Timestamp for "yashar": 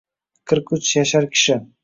1.01-1.29